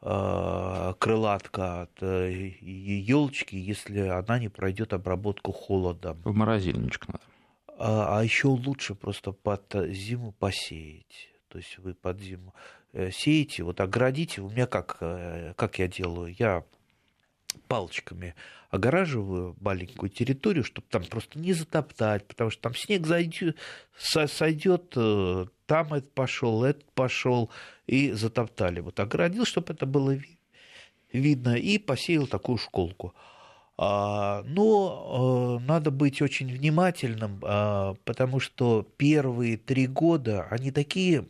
[0.03, 6.19] Э, крылатка от елочки, если она не пройдет обработку холодом.
[6.23, 7.23] В морозильничек надо.
[7.77, 11.29] А, а еще лучше просто под зиму посеять.
[11.49, 14.41] То есть вы под зиму э, сеете, вот оградите.
[14.41, 16.35] У меня как, э, как я делаю?
[16.37, 16.63] Я
[17.67, 18.35] палочками
[18.69, 23.05] огораживаю маленькую территорию, чтобы там просто не затоптать, потому что там снег
[23.97, 24.89] сойдет,
[25.65, 27.49] там этот пошел, этот пошел,
[27.87, 28.79] и затоптали.
[28.79, 30.17] Вот оградил, чтобы это было
[31.11, 33.13] видно, и посеял такую школку.
[33.77, 41.25] А, но э, надо быть очень внимательным, а, потому что первые три года, они такие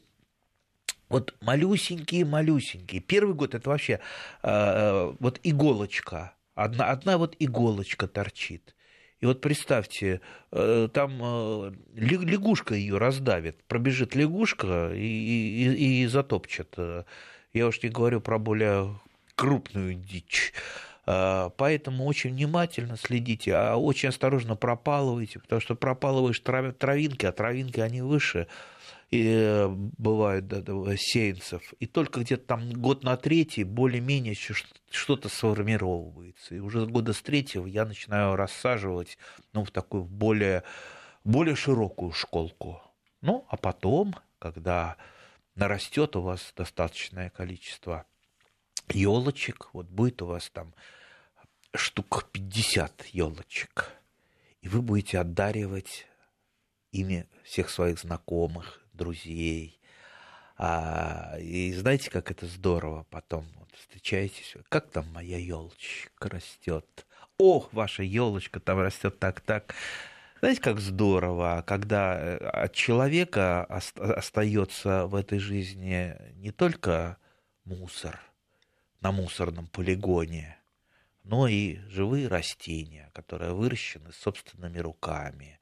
[1.12, 3.02] вот малюсенькие-малюсенькие.
[3.02, 4.00] Первый год это вообще
[4.42, 8.76] а, вот иголочка, одна, одна вот иголочка торчит.
[9.20, 10.20] И вот представьте,
[10.52, 16.76] э, там э, лягушка ее раздавит, пробежит лягушка и, и, и затопчет.
[17.54, 19.00] Я уж не говорю про более
[19.36, 20.54] крупную дичь.
[21.06, 28.02] Поэтому очень внимательно следите, а очень осторожно пропалывайте, потому что пропалываешь травинки, а травинки они
[28.02, 28.48] выше
[29.12, 30.64] и э, бывают да,
[30.96, 34.36] сеянцев, и только где-то там год на третий более-менее
[34.90, 36.56] что-то сформировывается.
[36.56, 39.18] И уже года с третьего я начинаю рассаживать
[39.52, 40.64] ну, в такую более,
[41.26, 42.82] более широкую школку.
[43.20, 44.96] Ну, а потом, когда
[45.56, 48.06] нарастет у вас достаточное количество
[48.88, 50.74] елочек, вот будет у вас там
[51.76, 53.92] штук 50 елочек,
[54.62, 56.08] и вы будете отдаривать
[56.94, 59.80] ими всех своих знакомых, друзей.
[60.58, 67.08] А, и знаете, как это здорово потом вот, встречаетесь, как там моя елочка растет.
[67.38, 69.74] Ох, ваша елочка там растет так-так.
[70.40, 77.18] Знаете, как здорово, когда э, от человека остается в этой жизни не только
[77.64, 78.20] мусор
[79.02, 80.58] на мусорном полигоне,
[81.24, 85.60] но и живые растения, которые выращены собственными руками,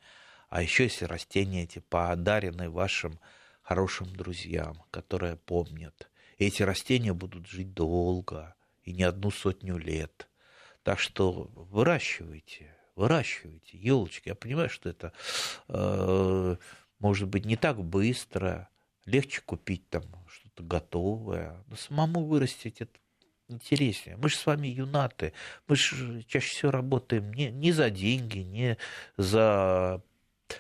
[0.50, 3.20] а еще если растения эти подарены вашим
[3.62, 6.10] хорошим друзьям, которые помнят.
[6.38, 10.28] И эти растения будут жить долго и не одну сотню лет.
[10.84, 14.30] Так что выращивайте, выращивайте елочки.
[14.30, 15.14] Я понимаю, что это
[15.68, 16.56] э,
[16.98, 18.70] может быть не так быстро,
[19.06, 22.98] легче купить там что-то готовое, но самому вырастить это
[23.50, 24.18] интереснее.
[24.18, 25.34] Мы же с вами юнаты,
[25.68, 28.78] мы же чаще всего работаем не, не за деньги, не
[29.18, 30.02] за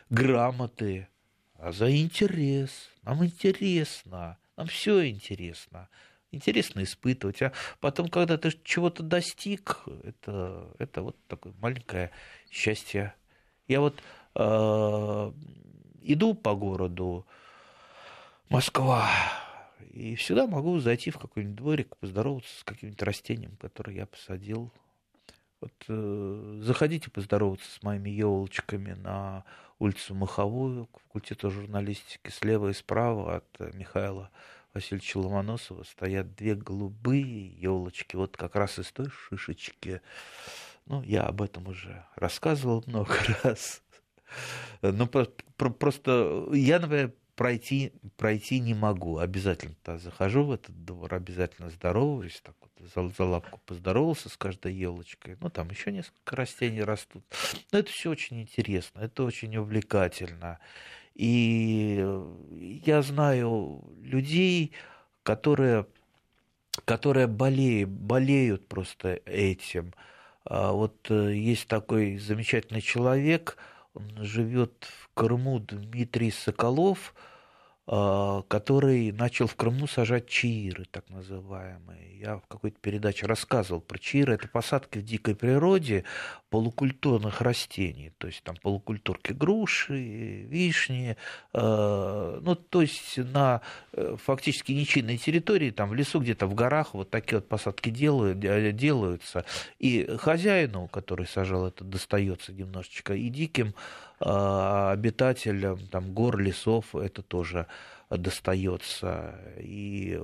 [0.10, 1.08] грамоты,
[1.56, 2.90] а за интерес.
[3.04, 5.90] Нам интересно, нам все интересно.
[6.32, 7.42] Интересно испытывать.
[7.42, 12.12] А потом, когда ты чего-то достиг, это, это вот такое маленькое
[12.52, 13.16] счастье.
[13.68, 14.00] Я вот
[14.36, 15.32] э,
[16.02, 17.26] иду по городу
[18.50, 19.10] Москва,
[19.92, 24.72] и всегда могу зайти в какой-нибудь дворик, поздороваться с каким-нибудь растением, которое я посадил.
[25.62, 29.44] Вот э, заходите поздороваться с моими елочками на
[29.78, 34.32] улицу Маховую, к факультету журналистики, слева и справа от э, Михаила
[34.74, 40.02] Васильевича Ломоносова стоят две голубые елочки, вот как раз из той шишечки.
[40.86, 43.84] Ну, я об этом уже рассказывал много раз.
[44.82, 49.18] Но просто я, например, пройти, пройти не могу.
[49.18, 52.56] Обязательно -то захожу в этот двор, обязательно здороваюсь, так
[52.96, 55.38] за, за лапку поздоровался с каждой елочкой.
[55.42, 57.24] Ну, там еще несколько растений растут.
[57.72, 60.60] Но это все очень интересно, это очень увлекательно.
[61.16, 62.06] И
[62.86, 64.74] я знаю людей,
[65.24, 65.86] которые,
[66.86, 69.94] которые болеют, болеют просто этим.
[70.46, 73.58] А вот э, есть такой замечательный человек,
[73.94, 77.14] он живет в Крыму, Дмитрий Соколов–
[77.90, 82.20] который начал в Крыму сажать чаиры, так называемые.
[82.20, 84.36] Я в какой-то передаче рассказывал про чаиры.
[84.36, 86.04] Это посадки в дикой природе
[86.52, 88.12] полукультурных растений.
[88.20, 91.18] То есть там полукультурки груши, вишни.
[91.54, 93.62] А, ну, то есть на
[93.94, 98.40] э, фактически ничейной территории, там в лесу, где-то в горах вот такие вот посадки делают,
[98.40, 99.46] делаются.
[99.80, 107.22] И хозяину, который сажал это, достается немножечко, и диким а, обитателям там, гор, лесов это
[107.22, 107.68] тоже
[108.10, 109.40] достается.
[109.60, 110.20] И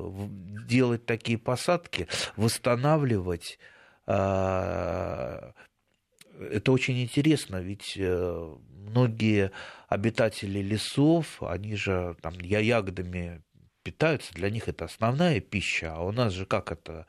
[0.68, 3.60] делать такие посадки, восстанавливать
[4.08, 5.54] а,
[6.40, 9.52] это очень интересно, ведь э, многие
[9.88, 13.42] обитатели лесов, они же там ягодами
[13.84, 17.08] питаются, для них это основная пища, а у нас же как это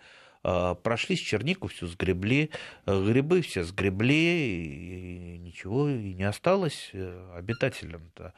[0.48, 2.50] а, прошлись чернику всю сгребли,
[2.86, 8.32] э, грибы все сгребли, и ничего и не осталось э, обитателям-то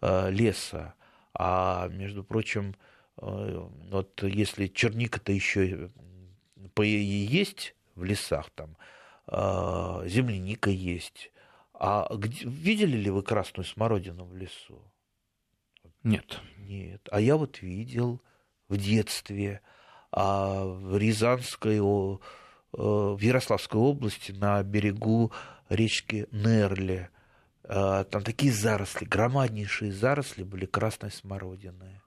[0.00, 0.94] э, леса.
[1.34, 2.74] А между прочим,
[3.16, 5.90] вот если черника-то еще
[6.76, 8.76] есть в лесах, там
[10.08, 11.30] земляника есть,
[11.74, 14.82] а где, видели ли вы красную смородину в лесу?
[16.02, 16.40] Нет.
[16.56, 17.06] Нет.
[17.12, 18.20] А я вот видел
[18.68, 19.60] в детстве
[20.12, 21.80] а в Рязанской, э,
[22.72, 25.32] в Ярославской области на берегу
[25.68, 27.08] речки Нерли.
[27.64, 32.00] Э, там такие заросли, громаднейшие заросли были красной смородины.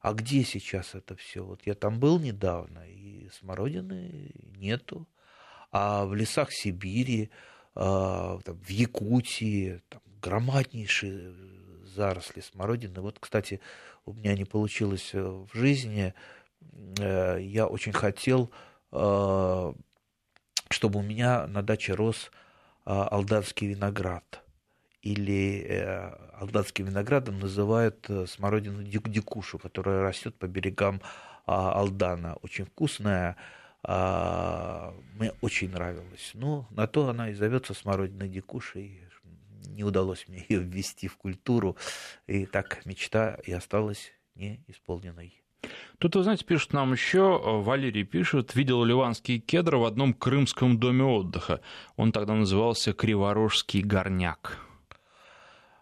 [0.00, 1.44] А где сейчас это все?
[1.44, 5.06] Вот я там был недавно, и смородины нету.
[5.70, 7.30] А в лесах Сибири,
[7.74, 11.34] э, там, в Якутии, там громаднейшие
[11.84, 13.00] заросли смородины.
[13.00, 13.60] Вот, кстати,
[14.06, 16.37] у меня не получилось в жизни Э,
[16.98, 18.50] я очень хотел,
[18.92, 19.72] э,
[20.70, 22.30] чтобы у меня на даче рос
[22.84, 24.42] э, алданский виноград.
[25.00, 25.64] Или
[26.34, 31.00] алданским виноградом называют смородину дикушу, которая растет по берегам
[31.46, 32.34] Алдана.
[32.42, 33.36] Очень вкусная,
[33.84, 36.32] мне очень нравилась.
[36.34, 39.04] Ну, на то она и зовется смородиной дикушей.
[39.68, 41.76] Не удалось мне ее ввести в культуру,
[42.26, 45.40] и так мечта и осталась неисполненной.
[45.98, 50.78] Тут, вы знаете, пишут нам еще, э, Валерий пишет, видел ливанские кедры в одном крымском
[50.78, 51.60] доме отдыха.
[51.96, 54.58] Он тогда назывался Криворожский горняк.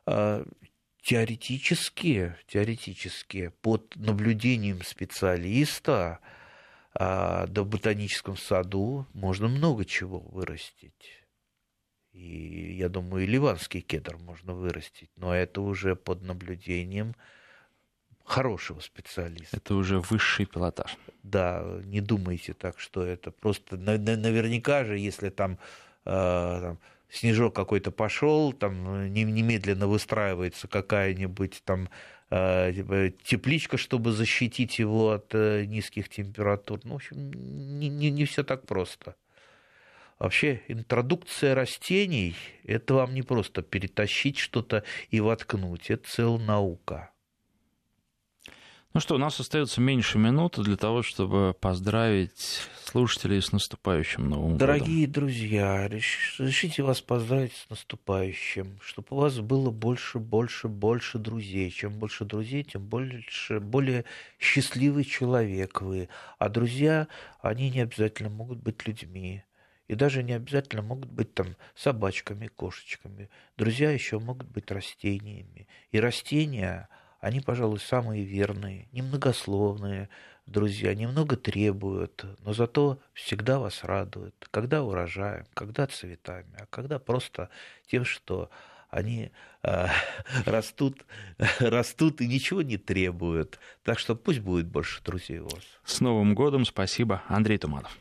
[0.06, 0.44] А,
[1.02, 6.20] теоретически, теоретически, под наблюдением специалиста
[6.94, 11.26] а, в ботаническом саду можно много чего вырастить.
[12.12, 17.14] И я думаю, и ливанский кедр можно вырастить, но это уже под наблюдением
[18.26, 19.56] хорошего специалиста.
[19.56, 20.96] Это уже высший пилотаж.
[21.22, 25.58] Да, не думайте так, что это просто наверняка же, если там,
[26.04, 31.88] э, там снежок какой-то пошел, там немедленно выстраивается какая-нибудь там
[32.30, 36.80] э, типа, тепличка, чтобы защитить его от э, низких температур.
[36.84, 39.14] Ну, в общем, не, не, не все так просто.
[40.18, 47.10] Вообще, интродукция растений– это вам не просто перетащить что-то и воткнуть, это целая наука.
[48.96, 54.56] Ну что, у нас остается меньше минуты для того, чтобы поздравить слушателей с наступающим Новым
[54.56, 55.12] Дорогие годом.
[55.12, 61.70] друзья, решите вас поздравить с наступающим, чтобы у вас было больше, больше, больше друзей.
[61.70, 64.06] Чем больше друзей, тем больше, более
[64.38, 66.08] счастливый человек вы.
[66.38, 67.06] А друзья,
[67.42, 69.44] они не обязательно могут быть людьми.
[69.88, 73.28] И даже не обязательно могут быть там собачками, кошечками.
[73.58, 75.68] Друзья еще могут быть растениями.
[75.90, 76.88] И растения,
[77.26, 80.08] они, пожалуй, самые верные, немногословные
[80.46, 87.50] друзья, немного требуют, но зато всегда вас радуют, когда урожаем, когда цветами, а когда просто
[87.88, 88.48] тем, что
[88.90, 89.32] они
[89.64, 89.86] э,
[90.46, 91.04] растут,
[91.58, 93.58] растут и ничего не требуют.
[93.82, 95.64] Так что пусть будет больше друзей у вас.
[95.84, 97.98] С Новым годом, спасибо, Андрей Туманов.